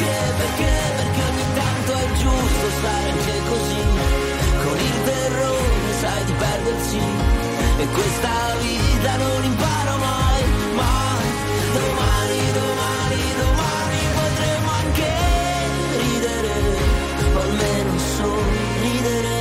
[0.00, 3.82] Perché, perché, perché, ogni tanto è giusto stare anche così.
[4.64, 7.00] Con il terrore sai di perdersi.
[7.76, 10.42] E questa vita non imparo mai,
[10.74, 11.28] mai.
[11.76, 15.10] Domani, domani, domani potremo anche
[16.00, 16.54] ridere.
[17.34, 19.38] O almeno sorridere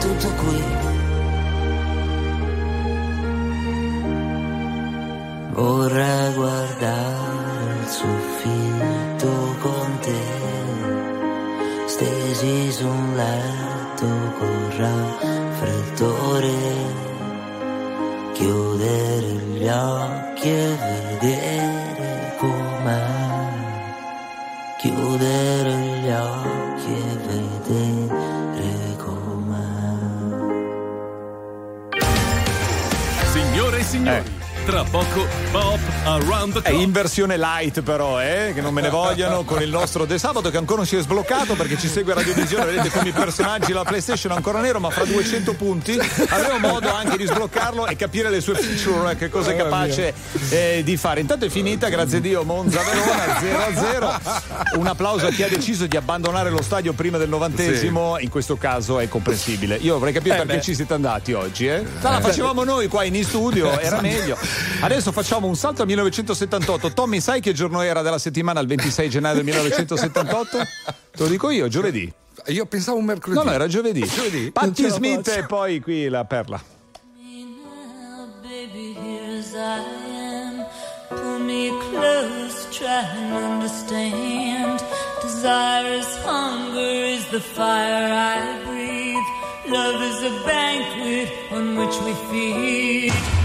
[0.00, 0.62] Tutto qui.
[5.52, 8.71] Vorrei guardare il soffitto
[12.42, 14.06] stesi su un letto
[14.38, 16.54] con raffreddore,
[18.32, 20.76] chiudere gli occhi e
[21.20, 23.04] vedere com'è,
[24.78, 29.90] chiudere gli occhi e vedere com'è.
[33.30, 34.22] Signore e signori,
[34.66, 35.71] tra poco the
[36.04, 36.68] È Clock.
[36.72, 40.50] in versione light però, eh, che non me ne vogliano con il nostro De Sabato
[40.50, 43.84] che ancora non si è sbloccato perché ci segue Radiovisione, vedete come i personaggi la
[43.84, 45.96] PlayStation è ancora nero, ma fra 200 punti
[46.28, 50.12] avremo modo anche di sbloccarlo e capire le sue feature, che cosa è capace
[50.48, 51.20] eh, di fare.
[51.20, 54.18] Intanto è finita, grazie a Dio, Monza Verona
[54.72, 54.78] 0-0.
[54.80, 58.56] Un applauso a chi ha deciso di abbandonare lo stadio prima del novantesimo, in questo
[58.56, 59.76] caso è comprensibile.
[59.76, 60.62] Io vorrei capire Eh, perché beh.
[60.62, 61.84] ci siete andati oggi, eh?
[62.00, 64.36] La facevamo noi qua in studio, era meglio.
[64.80, 66.92] Adesso facciamo un salto al 1978.
[66.92, 70.58] Tommy, sai che giorno era della settimana il 26 gennaio del 1978?
[70.58, 72.10] Te lo dico io, giovedì.
[72.46, 73.44] Io pensavo un mercoledì.
[73.44, 74.04] No, no, era giovedì.
[74.06, 74.50] Giovedì?
[74.50, 76.60] Patti Smith e poi qui la perla.
[81.08, 84.82] Pull me close, try and understand.
[85.20, 89.42] Desire is hunger, is the fire I breathe.
[89.68, 93.41] Love is a banquet on which we feed.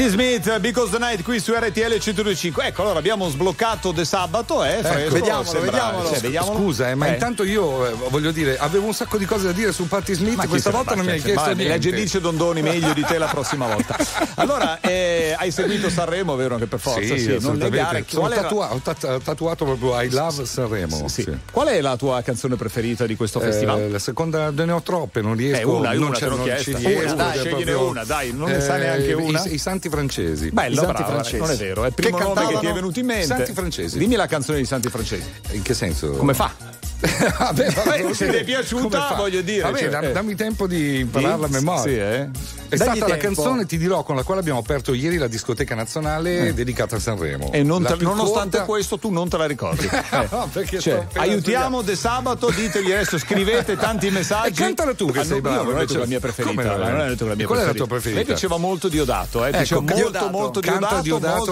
[0.00, 2.64] Patti Smith, Because the Night qui su RTL 125.
[2.64, 6.08] Ecco, allora abbiamo sbloccato De Sabato, eh, fresco, vediamolo, sembra- vediamolo.
[6.08, 6.58] cioè, vediamolo.
[6.58, 7.12] Scusa, eh, ma Eh.
[7.12, 10.36] intanto io eh, voglio dire, avevo un sacco di cose da dire su Patti Smith,
[10.36, 11.64] Ma questa volta non mi hai chiesto niente.
[11.68, 13.94] Legge Dice Dondoni meglio di te la prossima volta.
[14.40, 16.56] Allora, eh, hai seguito Sanremo, vero?
[16.56, 18.02] Che per forza, Sì, sì, non negare.
[18.10, 21.08] Qual, era- tatua- ho tat- tatuato proprio I Love Sanremo.
[21.08, 21.22] Sì.
[21.24, 21.36] sì.
[21.50, 23.90] Qual è la tua canzone preferita di questo Eh, festival?
[23.90, 26.70] la seconda ne ho troppe, non riesco Eh, una, non una, non ci Una, riesco,
[27.16, 29.42] dai, cioè scegliene una, dai, non ne sa neanche una?
[29.44, 30.50] I, i Santi francesi.
[30.50, 31.38] Bello, I Santi bravo, francesi.
[31.38, 33.26] non è vero, è il primo Che nome che ti è venuto in mente.
[33.26, 33.98] Santi francesi.
[33.98, 35.28] Dimmi la canzone di Santi francesi.
[35.50, 36.12] In che senso?
[36.12, 36.59] Come fa?
[37.38, 40.12] Vabbè, Vabbè, se ti è piaciuta, voglio dire, Vabbè, cioè, eh.
[40.12, 41.54] dammi tempo di impararla a Sì?
[41.54, 41.82] memoria.
[41.82, 42.28] Sì, eh?
[42.70, 43.42] È Dagli stata la tempo.
[43.42, 47.50] canzone, ti dirò, con la quale abbiamo aperto ieri la discoteca nazionale dedicata a Sanremo.
[47.52, 47.58] Eh.
[47.58, 49.88] E non La te- nonostante corta- questo, tu non te la ricordi.
[50.10, 50.28] Eh.
[50.30, 54.48] No, perché Cioè, aiutiamo De Sabato, ditegli adesso, scrivete tanti messaggi.
[54.48, 56.62] E cantala tu che Ah, sei bravo, Io non ho detto cioè, la mia preferita.
[56.76, 57.72] non detto la mia Qual è la preferita.
[57.72, 58.20] tua preferita?
[58.20, 59.48] A me piaceva molto Diodato, eh.
[59.48, 60.28] Ecco, piaceva molto, Diodato.
[60.30, 61.00] molto Diodato, molto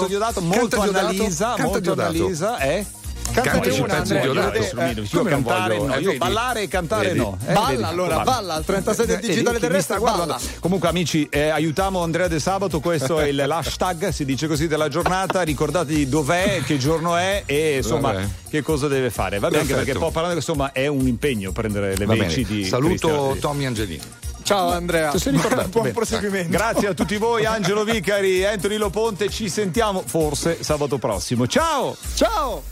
[0.07, 2.11] Diodato, molto Canta molto Diodato.
[2.11, 2.87] Annalisa, eh?
[3.31, 6.17] Cantate Cantaci una, un pezzo Andrea, di io te- Io cantare voglio- no, eh, io
[6.17, 7.19] ballare e cantare Vedi?
[7.19, 7.39] no.
[7.47, 7.83] eh, Balla vedi?
[7.85, 10.41] allora, balla al 36 del Vedi digitale chi mi terrestre, balla.
[10.61, 14.89] Comunque amici, eh, aiutiamo Andrea De Sabato, questo è il- l'hashtag, si dice così, della
[14.89, 18.29] giornata, ricordatevi dov'è, che giorno è e insomma Vabbè.
[18.51, 19.39] che cosa deve fare.
[19.39, 23.09] Va bene, anche perché poi parlando insomma è un impegno prendere le veci di Saluto
[23.09, 23.39] Cristian.
[23.39, 24.01] Tommy Angelini.
[24.43, 25.11] Ciao Andrea.
[25.11, 25.69] Ti sei ricordato?
[25.71, 25.95] Buon Bene.
[25.95, 26.49] proseguimento.
[26.51, 31.47] Grazie a tutti voi, Angelo Vicari, Anthony Loponte, ci sentiamo forse sabato prossimo.
[31.47, 31.95] Ciao!
[32.15, 32.63] Ciao.